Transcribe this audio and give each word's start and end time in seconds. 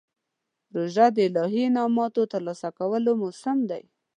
روژه 0.75 1.05
د 1.15 1.17
الهي 1.27 1.63
انعامونو 1.69 2.21
ترلاسه 2.33 2.69
کولو 2.79 3.11
موسم 3.21 3.57
دی. 3.69 3.83